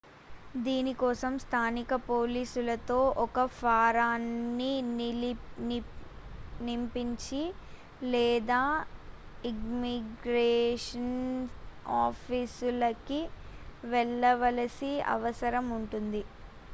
దీని 0.63 0.93
కోసం 0.99 1.33
స్థానిక 1.39 1.91
పోలీసుతో 2.05 2.95
ఒక 3.23 3.43
ఫారాన్ని 3.57 4.71
నింపించి 6.61 7.43
లేదా 8.07 8.61
ఇమ్మిగ్రేషన్ 9.51 11.15
ఆఫీసులకి 12.01 13.21
వెళ్లవలసిన 13.93 14.97
అవసరం 15.15 15.67
ఉంటుంది 15.79 16.23